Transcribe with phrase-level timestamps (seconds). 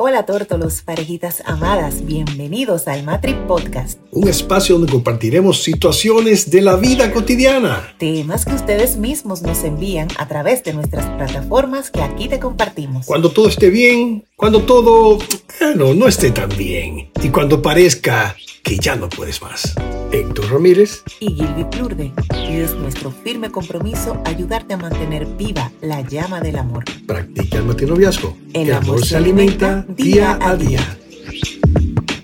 [0.00, 3.98] Hola tórtolos, parejitas amadas, bienvenidos al Matri Podcast.
[4.12, 7.96] Un espacio donde compartiremos situaciones de la vida cotidiana.
[7.98, 13.06] Temas que ustedes mismos nos envían a través de nuestras plataformas que aquí te compartimos.
[13.06, 15.18] Cuando todo esté bien, cuando todo,
[15.58, 17.10] bueno, no esté tan bien.
[17.20, 18.36] Y cuando parezca
[18.68, 19.74] que ya no puedes más.
[20.12, 22.12] Héctor Ramírez y Gilby Plurde.
[22.34, 26.84] Y es nuestro firme compromiso ayudarte a mantener viva la llama del amor.
[27.06, 28.36] Practica el matrinoviazgo.
[28.52, 30.80] El, amor, se alimenta día a día.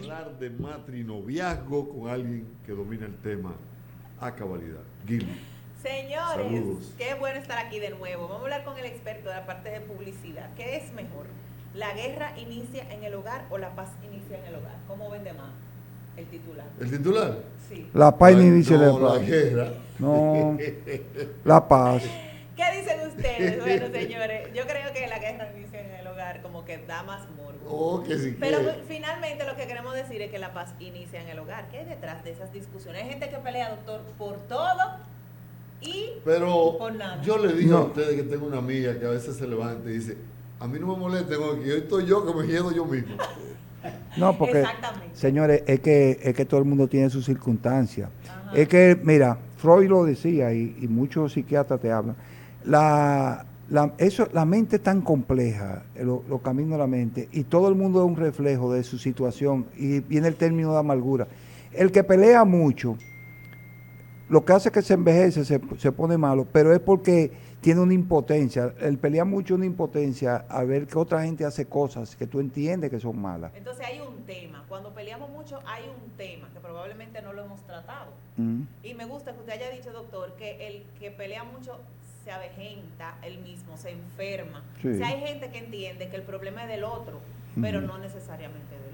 [0.02, 3.54] Hablar de matrinoviazgo con alguien que domina el tema
[4.20, 4.82] a cabalidad.
[5.06, 5.40] Gilby.
[5.82, 8.28] Señores, qué bueno estar aquí de nuevo.
[8.28, 10.52] Vamos a hablar con el experto de la parte de publicidad.
[10.56, 11.26] ¿Qué es mejor?
[11.72, 14.76] ¿La guerra inicia en el hogar o la paz inicia en el hogar?
[14.86, 15.50] ¿Cómo vende más?
[16.16, 16.66] El titular.
[16.80, 17.38] ¿El titular?
[17.68, 17.88] Sí.
[17.94, 19.26] La paz inicia no, la la paz.
[19.28, 19.68] guerra.
[19.98, 20.58] No,
[21.44, 22.02] la paz.
[22.56, 23.60] ¿Qué dicen ustedes?
[23.60, 27.22] Bueno, señores, yo creo que la guerra inicia en el hogar como que da más
[27.36, 27.58] morbo.
[27.68, 31.20] Oh, que sí Pero que- finalmente lo que queremos decir es que la paz inicia
[31.20, 31.68] en el hogar.
[31.68, 33.02] ¿Qué hay detrás de esas discusiones?
[33.02, 34.78] Hay gente que pelea, doctor, por todo
[35.80, 37.20] y Pero Por nada.
[37.22, 37.78] yo le digo No.
[37.78, 40.16] a ustedes que tengo una amiga que a veces se levanta y dice,
[40.60, 43.16] a mí no me molesten, porque yo estoy yo que me quedo yo mismo.
[44.16, 44.64] No, porque,
[45.12, 48.08] señores, es que, es que todo el mundo tiene sus circunstancias.
[48.28, 48.56] Ajá.
[48.56, 52.16] Es que, mira, Freud lo decía y, y muchos psiquiatras te hablan.
[52.64, 57.28] La, la, eso, la mente es tan compleja, eh, lo- los caminos de la mente,
[57.32, 60.78] y todo el mundo es un reflejo de su situación, y viene el término de
[60.78, 61.26] amargura.
[61.72, 62.96] El que pelea mucho,
[64.28, 67.32] lo que hace es que se envejece, se, se pone malo, pero es porque
[67.64, 68.74] tiene una impotencia.
[68.78, 72.90] El pelear mucho una impotencia a ver que otra gente hace cosas que tú entiendes
[72.90, 73.52] que son malas.
[73.54, 74.66] entonces hay un tema.
[74.68, 78.12] Cuando peleamos mucho hay un tema que probablemente no lo hemos tratado.
[78.36, 78.64] Mm.
[78.82, 81.80] Y me gusta que usted haya dicho, doctor, que el que pelea mucho
[82.22, 84.62] se avejenta él mismo, se enferma.
[84.82, 84.88] Sí.
[84.88, 87.18] O sea, hay gente que entiende que el problema es del otro,
[87.58, 88.93] pero no necesariamente del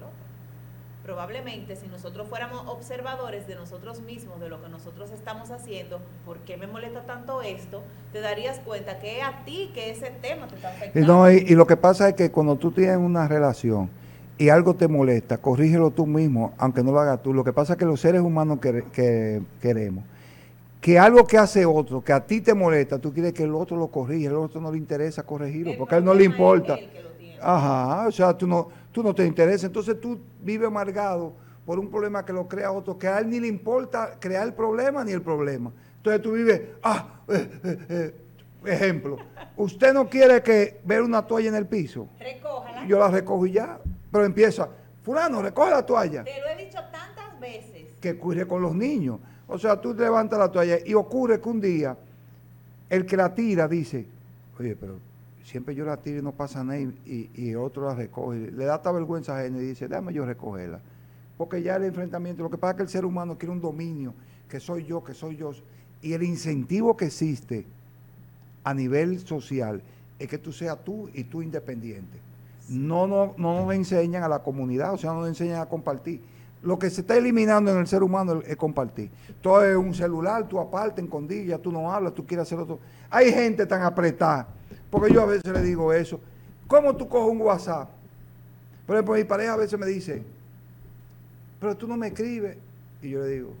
[1.03, 6.37] Probablemente si nosotros fuéramos observadores de nosotros mismos, de lo que nosotros estamos haciendo, ¿por
[6.39, 7.81] qué me molesta tanto esto?
[8.13, 11.13] Te darías cuenta que es a ti que ese tema te está Y, afectando.
[11.13, 13.89] no, y, y lo que pasa es que cuando tú tienes una relación
[14.37, 17.33] y algo te molesta, corrígelo tú mismo, aunque no lo hagas tú.
[17.33, 20.03] Lo que pasa es que los seres humanos que queremos
[20.79, 23.77] que algo que hace otro, que a ti te molesta, tú quieres que el otro
[23.77, 26.75] lo corrija, el otro no le interesa corregirlo, El porque a él no le importa.
[27.41, 29.65] Ajá, o sea, tú no, tú no te interesa.
[29.67, 31.33] Entonces tú vives amargado
[31.65, 34.53] por un problema que lo crea otro, que a él ni le importa crear el
[34.53, 35.71] problema ni el problema.
[35.97, 38.15] Entonces tú vives, ah, eh, eh, eh,
[38.65, 39.17] ejemplo,
[39.57, 42.85] usted no quiere que ver una toalla en el piso, Recójala.
[42.87, 43.79] yo la recojo y ya,
[44.11, 44.67] pero empieza,
[45.03, 47.85] fulano, recoge la toalla, Te lo he dicho tantas veces.
[48.01, 49.19] que ocurre con los niños.
[49.47, 51.95] O sea, tú levantas la toalla y ocurre que un día
[52.89, 54.07] el que la tira dice,
[54.59, 54.95] oye, pero
[55.51, 58.51] siempre yo la tiro y no pasa nada y, y- otro la recoge.
[58.51, 60.79] Le da esta vergüenza ajena y dice, déjame yo recogerla.
[61.37, 64.13] Porque ya el enfrentamiento, lo que pasa es que el ser humano quiere un dominio,
[64.47, 65.51] que soy yo, que soy yo.
[66.01, 67.65] Y el incentivo que existe
[68.63, 69.81] a nivel social
[70.19, 72.17] es que tú seas tú y tú independiente.
[72.69, 76.21] No, no, no nos enseñan a la comunidad, o sea, no nos enseñan a compartir.
[76.63, 79.09] Lo que se está eliminando en el ser humano es compartir.
[79.41, 82.79] Todo es un celular, tú aparte, en condilla, tú no hablas, tú quieres hacer otro.
[83.09, 84.47] Hay gente tan apretada,
[84.89, 86.19] porque yo a veces le digo eso.
[86.67, 87.89] ¿Cómo tú coges un WhatsApp?
[88.85, 90.23] Por ejemplo, mi pareja a veces me dice,
[91.59, 92.57] pero tú no me escribes.
[93.01, 93.53] Y yo le digo,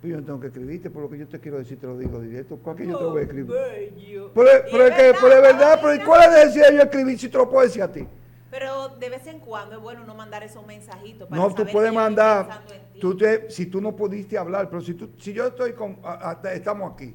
[0.00, 1.96] pues yo no tengo que escribirte, por lo que yo te quiero decir, te lo
[1.98, 2.56] digo directo.
[2.56, 3.46] ¿Cuál que yo te voy a escribir?
[3.54, 4.30] Bello.
[4.34, 6.04] Pero, pero es que, pero es verdad, pero ¿y ¿verdad?
[6.06, 8.06] cuál es la necesidad de yo escribir si te lo puedo decir a ti?
[8.50, 11.28] Pero de vez en cuando es bueno no mandar esos mensajitos.
[11.28, 12.60] Para No, tú saber puedes que mandar,
[13.00, 16.38] tú te, si tú no pudiste hablar, pero si, tú, si yo estoy con, a-
[16.42, 17.14] a- estamos aquí,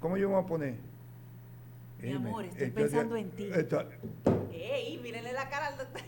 [0.00, 0.74] ¿cómo yo me voy a poner?
[2.02, 3.50] Mi amor, estoy esto- pensando en ti.
[3.54, 3.84] esto-
[4.52, 6.02] Ey, mírenle la cara al doctor.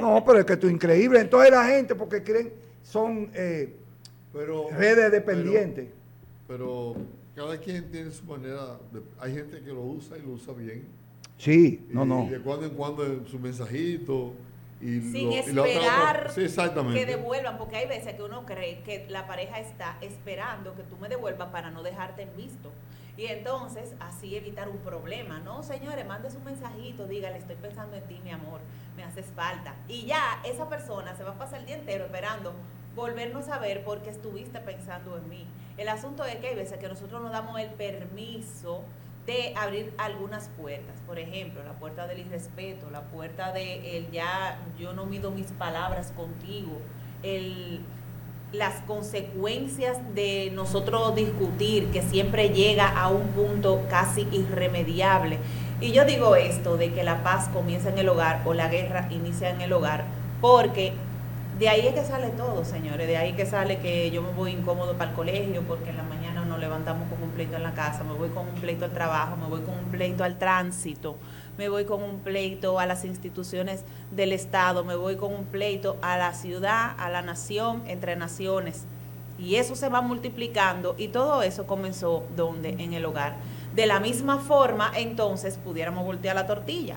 [0.00, 1.20] no, pero es que esto es increíble.
[1.20, 3.74] Entonces la gente, porque creen, son eh,
[4.32, 5.88] Pero, redes dependientes.
[6.48, 8.78] Pero, pero cada quien tiene su manera.
[8.92, 10.84] de- hay gente que lo usa y lo usa bien.
[11.38, 12.28] sí, no, y no.
[12.30, 14.32] de cuando en cuando en su mensajito.
[14.80, 16.98] Y Sin lo- y la otra- esperar Sí, exactamente.
[16.98, 20.96] que devuelvan, porque hay veces que uno cree que la pareja está esperando que tú
[20.96, 22.72] me devuelvas para no dejarte en visto.
[23.16, 25.38] Y entonces, así evitar un problema.
[25.40, 28.60] No, señores, mande su mensajito, dígale, estoy pensando en ti, mi amor,
[28.96, 29.74] me haces falta.
[29.86, 32.54] Y ya esa persona se va a pasar el día entero esperando
[32.94, 35.46] volvernos a ver porque estuviste pensando en mí.
[35.76, 38.82] El asunto es que hay veces que nosotros nos damos el permiso
[39.26, 41.00] de abrir algunas puertas.
[41.06, 45.52] Por ejemplo, la puerta del irrespeto, la puerta de el ya yo no mido mis
[45.52, 46.78] palabras contigo,
[47.22, 47.84] el
[48.52, 55.38] las consecuencias de nosotros discutir, que siempre llega a un punto casi irremediable.
[55.80, 59.08] Y yo digo esto de que la paz comienza en el hogar o la guerra
[59.10, 60.04] inicia en el hogar,
[60.40, 60.92] Porque
[61.58, 63.06] de ahí es que sale todo, señores.
[63.06, 66.02] De ahí que sale que yo me voy incómodo para el colegio porque en la
[66.02, 68.90] mañana nos levantamos con un pleito en la casa, me voy con un pleito al
[68.92, 71.16] trabajo, me voy con un pleito al tránsito,
[71.58, 75.96] me voy con un pleito a las instituciones del Estado, me voy con un pleito
[76.02, 78.84] a la ciudad, a la nación, entre naciones.
[79.38, 82.70] Y eso se va multiplicando y todo eso comenzó donde?
[82.78, 83.36] En el hogar.
[83.74, 86.96] De la misma forma, entonces, pudiéramos voltear la tortilla.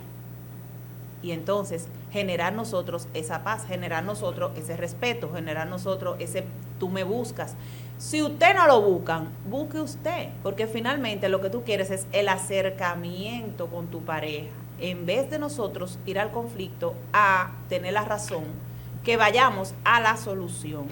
[1.23, 6.45] Y entonces generar nosotros esa paz, generar nosotros ese respeto, generar nosotros ese
[6.79, 7.55] tú me buscas.
[7.97, 12.27] Si usted no lo buscan, busque usted, porque finalmente lo que tú quieres es el
[12.27, 14.49] acercamiento con tu pareja.
[14.79, 18.43] En vez de nosotros ir al conflicto a tener la razón,
[19.03, 20.85] que vayamos a la solución.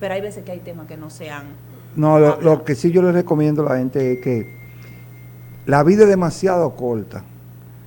[0.00, 1.44] Pero hay veces que hay temas que no sean...
[1.96, 4.64] No, lo, lo que sí yo le recomiendo a la gente es que
[5.64, 7.24] la vida es demasiado corta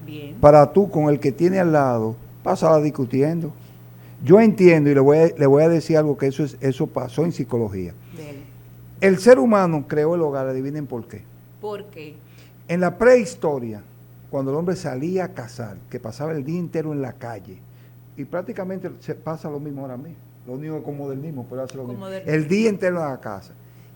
[0.05, 0.35] Bien.
[0.39, 3.51] para tú con el que tiene al lado pasarla discutiendo.
[4.23, 6.87] Yo entiendo y le voy a, le voy a decir algo que eso, es, eso
[6.87, 7.93] pasó en psicología.
[8.99, 11.23] El ser humano creó el hogar, adivinen por qué.
[11.61, 12.15] ¿Por qué?
[12.67, 13.81] En la prehistoria,
[14.29, 17.59] cuando el hombre salía a cazar, que pasaba el día entero en la calle,
[18.15, 20.17] y prácticamente se pasa lo mismo ahora mismo,
[20.47, 22.05] lo único con modernismo, pero hace lo Con mismo.
[22.05, 22.33] modernismo.
[22.33, 23.53] El día entero en la casa.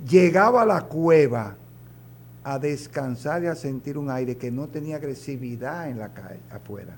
[0.07, 1.55] Llegaba a la cueva
[2.43, 6.95] a descansar y a sentir un aire que no tenía agresividad en la calle, afuera.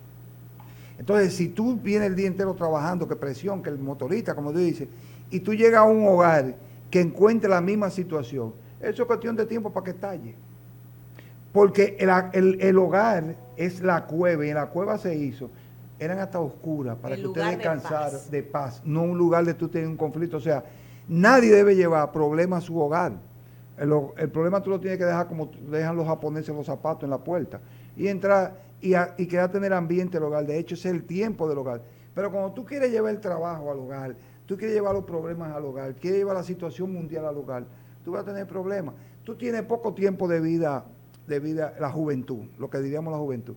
[0.98, 4.60] Entonces, si tú vienes el día entero trabajando, que presión, que el motorista, como tú
[4.60, 4.88] dices,
[5.32, 6.56] y tú llegas a un hogar
[6.94, 10.36] que encuentre la misma situación, eso es cuestión de tiempo para que estalle.
[11.52, 15.50] Porque el, el- el hogar es la cueva y en la cueva se hizo,
[15.98, 18.30] eran hasta oscuras para El que usted de descansara paz.
[18.30, 20.38] de paz, no un lugar de tú tener un conflicto.
[20.38, 20.64] O sea,
[21.08, 23.14] nadie debe llevar problemas a su hogar.
[23.76, 27.18] El, problema tú lo tienes que dejar como dejan los japoneses los zapatos en la
[27.18, 27.60] puerta
[27.98, 30.46] y entrar y, a- y quedarte en el ambiente del hogar.
[30.46, 31.82] De hecho, ese es el tiempo del hogar.
[32.14, 35.66] Pero cuando tú quieres llevar el trabajo al hogar, tú quieres llevar los problemas al
[35.66, 37.66] hogar, quieres llevar la situación mundial al hogar,
[38.04, 38.96] tú vas a tener problemas.
[39.24, 40.86] Tú tienes poco tiempo de vida,
[41.28, 43.56] de vida, la juventud, lo que diríamos la juventud.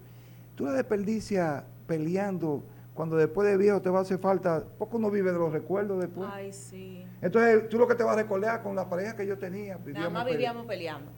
[0.54, 2.62] Tú la desperdicias peleando
[2.94, 6.00] cuando después de viejo te va a hacer falta, poco uno vive de los recuerdos
[6.00, 6.28] después.
[6.32, 7.04] Ay, sí.
[7.20, 9.78] Entonces, tú lo que te vas a recordar con la pareja que yo tenía.
[9.84, 11.10] Nada más vivíamos peleando.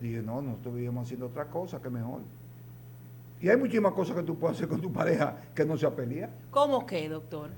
[0.00, 2.22] Dije, no, nosotros vivíamos haciendo otra cosa que mejor.
[3.40, 6.30] Y hay muchísimas cosas que tú puedes hacer con tu pareja que no sea pelear.
[6.50, 7.50] ¿Cómo qué, doctor?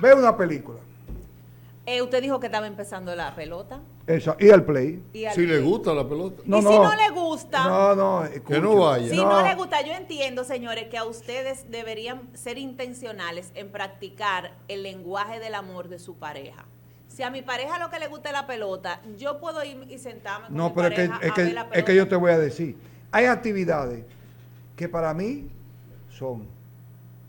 [0.00, 0.78] Ve una película.
[1.86, 3.80] Eh, usted dijo que estaba empezando la pelota.
[4.06, 5.02] Esa, y al play.
[5.14, 5.62] Y al Si le play.
[5.70, 6.42] gusta la pelota.
[6.42, 8.60] y si no le gusta, No, no, escucha.
[8.60, 9.08] no vaya.
[9.08, 9.42] si no.
[9.42, 15.40] le gusta, yo entiendo, señores, que a ustedes deberían ser intencionales en practicar el lenguaje
[15.40, 16.66] del amor de su pareja.
[17.08, 19.98] Si a mi pareja lo que le gusta es la pelota, yo puedo ir y
[19.98, 22.06] sentarme con No, mi pero es que, es, a que, ver la es que yo
[22.06, 22.76] te voy a decir.
[23.10, 24.04] Hay actividades
[24.76, 25.48] que para mí
[26.10, 26.46] son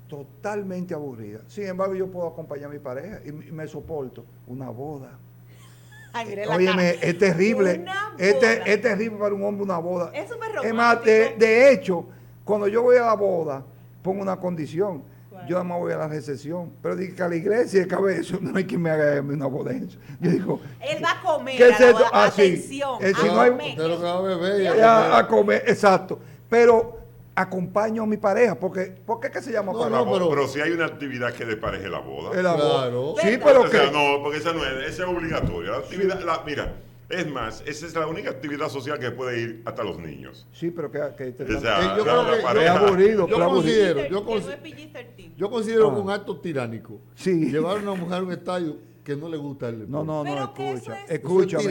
[0.10, 1.44] totalmente aburridas.
[1.48, 4.26] Sin embargo, yo puedo acompañar a mi pareja y, me soporto.
[4.48, 5.18] Una boda.
[6.14, 7.08] Ay, mire la Óyeme, cara.
[7.08, 7.86] es terrible.
[8.18, 10.12] Es, te- es terrible para un hombre una boda.
[10.14, 11.46] Es súper Es más, de, romántico.
[11.46, 12.06] de hecho,
[12.44, 13.64] cuando yo voy a la boda,
[14.02, 15.04] pongo una condición.
[15.30, 15.48] ¿Cuál?
[15.48, 16.74] Yo además voy a la recepción.
[16.82, 19.22] Pero dije que a la iglesia, que a ver, eso no hay quien me haga
[19.22, 19.72] una boda.
[20.20, 21.56] Yo digo, Él va a comer.
[21.58, 22.06] ¿Qué a es esto?
[22.12, 22.42] Ah, sí.
[22.42, 22.98] Atención.
[23.00, 24.84] Si a no comer.
[24.84, 26.20] A comer, exacto.
[26.50, 26.98] Pero
[27.42, 29.98] acompaño a mi pareja, porque ¿por qué que se llama No, pareja?
[29.98, 32.36] no, La boda, pero- pero, si hay una actividad que despareje la boda.
[32.38, 32.82] Es la boda.
[32.82, 33.16] Claro.
[33.22, 35.72] Sí, pero o sea, que no, porque esa no es, esa es obligatoria.
[35.72, 36.76] La actividad, la- mira,
[37.10, 40.48] es más, esa es la única actividad social que puede ir hasta los niños.
[40.52, 43.40] Sí, pero que, que te- O sea, Eh, yo creo que- pareja- es aburrido, Yo
[43.50, 45.34] considero, PG-13, yo que no consi- es PG-13.
[45.38, 45.98] Yo considero Ah.
[46.00, 47.00] un acto tiránico.
[47.16, 47.50] Sí.
[47.50, 50.44] Llevar a una mujer a un estadio que no le gusta el No, no, no,
[50.44, 51.64] escucha, es- escúchame.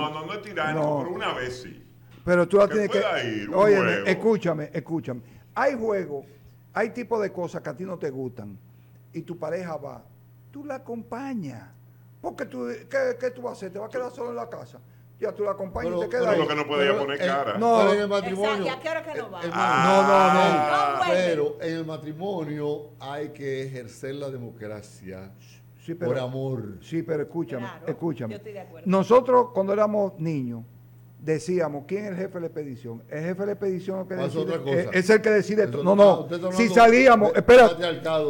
[0.00, 0.98] No, no, no es tiránico, No.
[1.04, 1.78] pero una vez sí.
[2.24, 2.98] Pero tú la tienes que.
[2.98, 4.06] ir, Óyeme, juego.
[4.06, 5.20] escúchame, escúchame.
[5.54, 6.24] Hay juegos,
[6.72, 8.56] hay tipos de cosas que a ti no te gustan
[9.12, 10.02] y tu pareja va,
[10.50, 11.68] tú la acompañas.
[12.20, 13.72] Porque tú, ¿qué, qué tú vas a hacer?
[13.72, 14.78] ¿Te vas a quedar solo en la casa?
[15.18, 16.38] Ya tú la acompañas Pero- y te quedas Pero ahí.
[16.40, 17.58] lo que no podía Pero, poner eh, cara.
[17.58, 17.78] no.
[17.78, 18.50] Pero en el matrimonio.
[18.50, 19.44] Exacto, ¿y a qué hora que eh, vamos?
[19.44, 20.98] el Ah.
[21.00, 21.24] No vuelve.
[21.24, 25.30] Pero en el matrimonio hay que ejercer la democracia
[25.84, 26.78] Sí, pero- por amor.
[26.80, 28.30] Sí, pero escúchame, Claro, escúchame.
[28.32, 28.88] yo estoy de acuerdo.
[28.88, 30.62] Nosotros cuando éramos niños
[31.22, 33.02] decíamos, ¿quién es el jefe de la expedición?
[33.08, 34.76] El jefe de la expedición es el que Ah, es decide, otra cosa.
[34.80, 35.64] es, es el que decide.
[35.64, 37.70] Eso- no, ah, no, está si salíamos, de espera.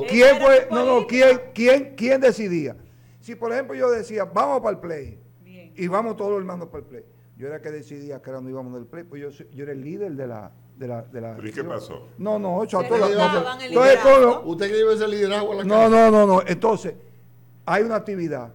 [0.08, 0.68] ¿quién fue?
[0.70, 1.06] No, no.
[1.06, 2.76] ¿quién, quién, quién decidía?
[3.20, 5.72] Si por ejemplo yo decía, vamos para el play, Bien.
[5.76, 7.04] y vamos todos los hermanos para el play,
[7.36, 9.62] yo era el que decidía que era no íbamos del play, pues yo, soy- yo
[9.64, 10.52] era el líder de la...
[10.76, 12.08] De la, de la ¿Pero y qué pasó?
[12.18, 15.64] No, no, eso a todas- el entonces, todo- Usted que lleva ese liderazgo a la
[15.64, 15.88] no, casa.
[15.90, 16.42] no, no, no.
[16.46, 16.94] Entonces,
[17.66, 18.52] hay una actividad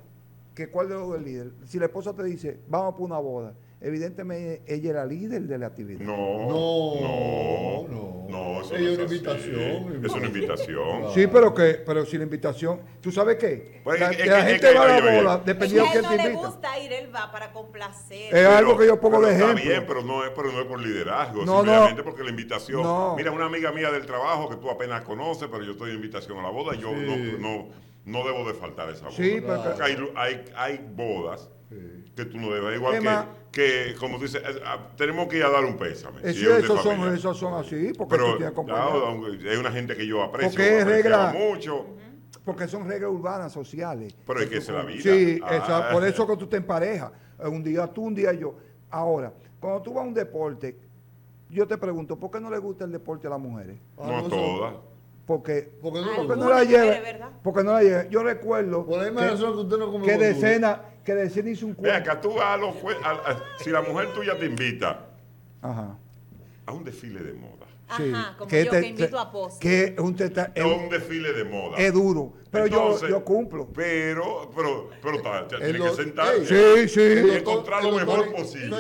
[0.54, 1.52] que cuál de los del líder.
[1.66, 5.58] Si la esposa te dice, vamos por una boda, evidentemente ella es la líder de
[5.58, 6.00] la actividad.
[6.00, 6.16] No,
[6.48, 8.28] No, no, no.
[8.30, 9.16] no, eso Ella no es una así.
[9.16, 10.06] invitación.
[10.06, 11.04] Es una invitación.
[11.14, 13.82] Sí, pero que, pero si la invitación, ¿tú sabes qué?
[13.84, 15.18] Pues, la, es que la es gente que- va a la oye, oye.
[15.18, 16.48] bola, dependiendo a de él quién no te le invita.
[16.48, 18.36] gusta ir, él va para complacer.
[18.36, 19.66] Es algo que yo pongo de Está ejemplo.
[19.66, 22.04] bien, pero no es, pero no es por liderazgo, No, simplemente no.
[22.04, 22.82] porque la invitación.
[22.84, 23.16] No.
[23.16, 26.38] Mira, una amiga mía del trabajo que tú apenas conoces, pero yo estoy de invitación
[26.40, 27.06] a la boda, yo Sí.
[27.06, 27.68] no, no,
[28.06, 29.16] no debo de faltar a esa boda.
[29.18, 32.06] Sí, pero- Porque hay, hay, hay bodas Sí.
[32.16, 35.38] que tú no debes, igual Es que, más- que, como dices, eh, ah, tenemos que
[35.38, 36.22] ir a dar un pésame.
[36.24, 39.96] Eso- si es de esos, son, esos son así, porque tú Pero hay una gente
[39.96, 41.86] que yo aprecio, Porque es apreciaba regla- mucho,
[42.46, 44.16] Porque son reglas urbanas, sociales.
[44.26, 45.02] pero es que tú es la vida.
[45.02, 45.56] Sí, Ah.
[45.58, 47.12] esa- por eso que tú te en pareja.
[47.44, 48.56] Eh, Un día tú, un día yo.
[48.90, 50.78] Ahora, cuando tú vas a un deporte,
[51.50, 53.78] yo te pregunto, ¿por qué no le gusta el deporte a las mujeres?
[53.98, 54.74] Ah, no no, todas.
[55.28, 56.64] Porque, Porque no porque no la.
[56.64, 57.30] ¿verdad?
[57.44, 58.06] Porque no la lleva.
[58.08, 60.48] Yo recuerdo Por la misma que, razón que usted no come que de verdura.
[60.50, 61.98] cena, que de cena hizo un cuento.
[61.98, 65.02] acá, tú vas a los a- si la mujer tuya te invita
[65.62, 65.98] Ajá.
[66.68, 68.12] A un desfile de moda, sí.
[68.14, 69.58] Ajá, como Que yo te- que invito a Pozo.
[69.60, 71.78] Que es un, teta- es un- desfile de moda.
[71.78, 72.34] es duro.
[72.52, 73.68] Pero Entonces, yo, yo cumplo.
[73.74, 76.46] Pero, pero, pero, ya El tienes que do- sentarte.
[76.46, 77.02] Sí, sí.
[77.02, 78.76] Y encontrar lo doctor- mejor posible.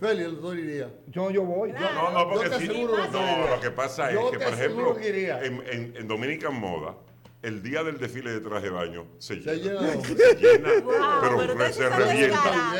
[0.00, 0.90] Feli, el doctor iría.
[1.08, 1.72] Yo, yo voy.
[1.72, 2.54] yo- No, no, porque si.
[2.54, 3.50] aseguro No, sí.
[3.50, 6.94] lo que pasa es que, por ejemplo, en, en, en Dominican Moda,
[7.42, 9.52] el día del desfile de traje de baño se llena.
[9.52, 10.02] Se llena.
[10.02, 12.74] Se llena, Wow, pero, pero re- se revienta.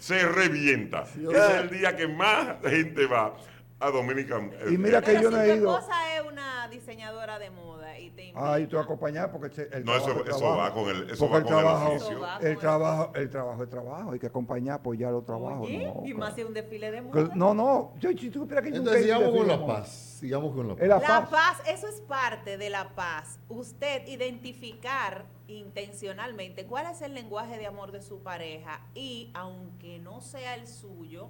[0.00, 1.02] Se revienta.
[1.02, 3.34] es el día que más gente va
[3.78, 4.50] a Dominican.
[4.70, 5.78] Y mira que Pero yo si no tu he ido.
[5.78, 8.52] esposa es una diseñadora de moda y te invita.
[8.54, 10.56] Ah, yo estoy acompañado porque el No, trabajo eso, es eso trabajo.
[10.58, 12.10] va con el, eso va el con el trabajo, oficio.
[12.10, 12.38] Eso va.
[12.40, 15.66] el trabajo, el trabajo es trabajo, hay que acompañar, apoyar los trabajos.
[15.66, 17.28] Oye, no, y más si es un desfile de moda.
[17.28, 19.88] Que- no, no, yo si tú que yo Entonces sigamos con la paz.
[20.20, 20.88] Sigamos con la paz.
[20.88, 23.38] La paz, eso es parte de la paz.
[23.50, 30.20] Usted identificar intencionalmente cuál es el lenguaje de amor de su pareja y aunque no
[30.22, 31.28] sea el suyo,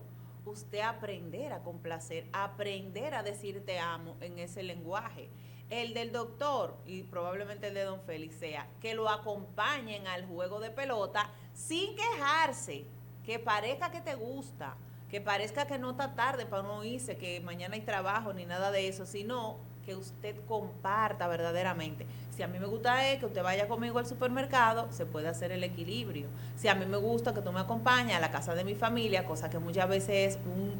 [0.51, 5.29] usted aprender a complacer, aprender a decir te amo en ese lenguaje.
[5.69, 10.61] El del doctor y probablemente el de don Félix sea que lo acompañen al juego
[10.61, 12.87] de pelota sin quejarse,
[13.25, 14.77] que parezca que te gusta,
[15.11, 18.71] que parezca que no está tarde para no irse, que mañana hay trabajo ni nada
[18.71, 22.07] de eso, sino que usted comparta verdaderamente.
[22.37, 25.53] Si a mí me gusta es que usted vaya conmigo al supermercado, se puede hacer
[25.53, 26.27] el equilibrio.
[26.57, 29.25] Si a mí me gusta que tú me acompañes a la casa de mi familia,
[29.25, 30.73] cosa que muchas veces es un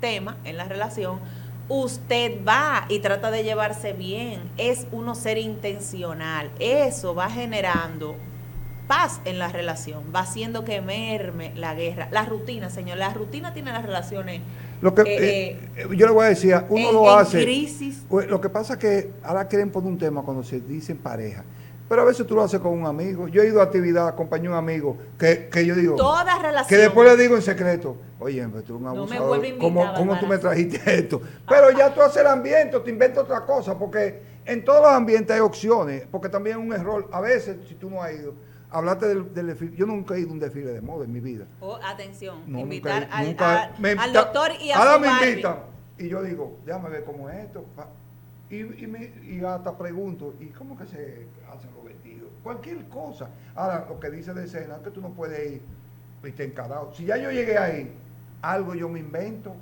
[0.00, 1.18] tema en la relación,
[1.68, 4.48] usted va y trata de llevarse bien.
[4.56, 6.52] Es uno ser intencional.
[6.60, 8.14] Eso va generando
[8.86, 12.08] paz en la relación, va haciendo que merme la guerra.
[12.12, 14.40] La rutina, señor, la rutina tiene las relaciones
[14.80, 17.42] Lo que, Eh, eh, eh, yo le voy a decir, uno en, lo en hace.
[17.42, 18.04] crisis.
[18.08, 21.44] Pues, Lo que pasa es que ahora quieren poner un tema cuando se dicen pareja.
[21.88, 23.28] Pero a veces tú lo haces con un amigo.
[23.28, 26.68] Yo he ido a actividad, acompañé a un amigo que, que yo digo, Toda relación.
[26.68, 29.72] que después le digo en secreto, oye, tú un No me abusador, vuelve a invitar,
[29.72, 31.22] ¿cómo, cómo tú me trajiste esto?
[31.48, 35.32] Pero ya tú haces el ambiente, te inventas otra cosa, porque en todos los ambientes
[35.32, 37.08] hay opciones, porque también es un error.
[37.12, 38.34] A veces, si tú no has ido,
[38.76, 39.76] hablaste del, del desfile.
[39.76, 41.44] Yo nunca he ido a un desfile de moda en mi vida.
[41.60, 44.98] Oh, atención, No, invitar nunca al, nunca- al- me al invita- doctor y a ahora
[44.98, 45.56] me invitan.
[45.98, 47.64] Y yo digo, déjame ver cómo es esto.
[47.74, 47.88] pa.
[48.50, 52.28] Y, y, me- y hasta pregunto, ¿y cómo que se hacen los vestidos?
[52.42, 53.28] Cualquier cosa.
[53.54, 55.62] Ahora, lo que dice de escena es que tú no puedes ir
[56.22, 56.92] y te encarado.
[56.94, 57.92] Si ya yo llegué ahí,
[58.42, 59.54] algo yo me invento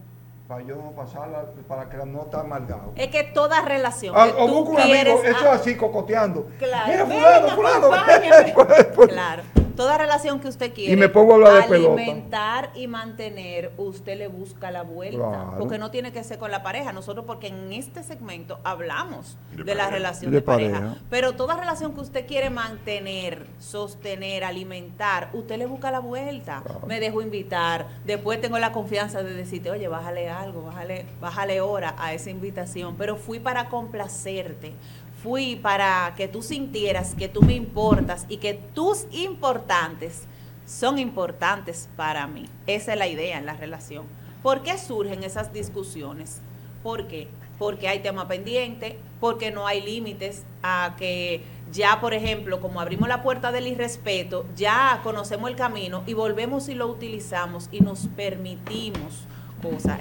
[0.46, 2.92] para yo no pasarla, para que la nota amargado.
[2.96, 6.46] Es que toda relación Ah, que o busco un amigo, eso a- así cocoteando.
[6.58, 7.06] Claro.
[7.06, 7.90] Mira, fulano, fulano.
[8.94, 9.42] Claro.
[9.76, 11.94] Toda relación que usted quiere Y me pongo a hablar de pelota.
[12.00, 15.18] alimentar y mantener, usted le busca la vuelta.
[15.18, 15.56] Claro.
[15.58, 16.92] Porque no tiene que ser con la pareja.
[16.92, 20.78] Nosotros, porque en este segmento hablamos De de, la relación De de, pareja.
[20.78, 20.96] pareja.
[21.10, 26.62] Pero toda relación que usted quiere mantener, sostener, alimentar, usted le busca la vuelta.
[26.86, 27.88] Me dejo invitar.
[28.04, 32.94] Después tengo la confianza de decirte, oye, bájale algo, bájale, bájale hora a esa invitación.
[32.96, 34.72] Pero fui para complacerte.
[35.24, 40.24] Fui para que tú sintieras que tú me importas y que tus importantes
[40.66, 42.44] son importantes para mí.
[42.66, 44.04] Esa es la idea en la relación.
[44.42, 46.42] ¿Por qué surgen esas discusiones?
[46.82, 47.28] ¿Por qué?
[47.58, 53.08] Porque hay tema pendiente, porque no hay límites a que ya, por ejemplo, como abrimos
[53.08, 58.08] la puerta del irrespeto, ya conocemos el camino y volvemos y lo utilizamos y nos
[58.08, 59.24] permitimos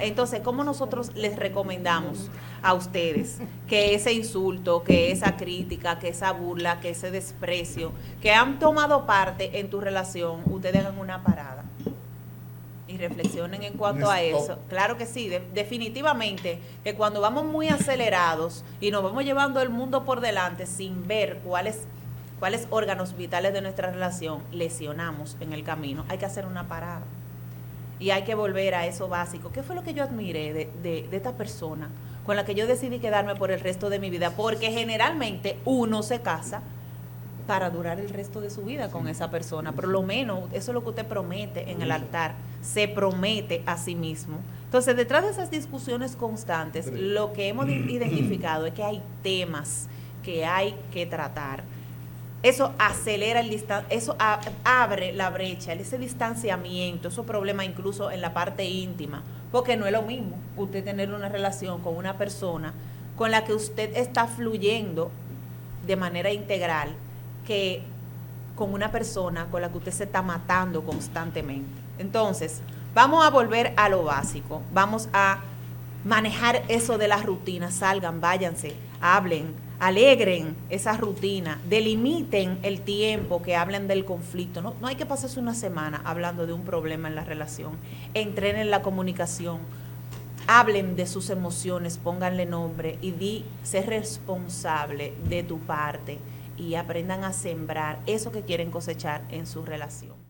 [0.01, 2.29] Entonces, ¿cómo nosotros les recomendamos
[2.61, 7.91] a ustedes que ese insulto, que esa crítica, que esa burla, que ese desprecio,
[8.21, 11.63] que han tomado parte en tu relación, ustedes hagan una parada?
[12.85, 14.59] y reflexionen en cuanto a eso.
[14.69, 19.69] Claro que sí, de- definitivamente, que cuando vamos muy acelerados y nos vamos llevando el
[19.69, 21.87] mundo por delante sin ver cuáles
[22.39, 27.03] cuáles órganos vitales de nuestra relación lesionamos en el camino, hay que hacer una parada.
[27.99, 29.51] Y hay que volver a eso básico.
[29.51, 31.89] ¿Qué fue lo que yo admiré de, de, de esta persona
[32.25, 34.31] con la que yo decidí quedarme por el resto de mi vida?
[34.31, 36.61] Porque generalmente uno se casa
[37.47, 39.73] para durar el resto de su vida con esa persona.
[39.73, 43.77] Por lo menos eso es lo que usted promete en el altar, se promete a
[43.77, 44.39] sí mismo.
[44.65, 49.87] Entonces, detrás de esas discusiones constantes, lo que hemos identificado es que hay temas
[50.23, 51.63] que hay que tratar.
[52.43, 54.17] Eso acelera el distan eso
[54.65, 59.93] abre la brecha, ese distanciamiento, esos problemas incluso en la parte íntima, porque no es
[59.93, 62.73] lo mismo usted tener una relación con una persona
[63.15, 65.09] con la que usted está fluyendo
[65.87, 66.89] de manera integral
[67.47, 67.83] que
[68.57, 71.81] con una persona con la que usted se está matando constantemente.
[71.97, 72.61] Entonces,
[72.93, 75.39] vamos a volver a lo básico, vamos a
[76.03, 79.53] manejar eso de las rutinas, salgan, váyanse, hablen,
[79.85, 84.61] alegren esa rutina, delimiten el tiempo que hablen del conflicto.
[84.61, 87.73] No, no hay que pasarse una semana hablando de un problema en la relación.
[88.13, 89.59] Entrenen la comunicación,
[90.47, 96.17] hablen de sus emociones, pónganle nombre y di, ser responsable de tu parte
[96.55, 100.22] y aprendan a sembrar eso que quieren cosechar en su relación.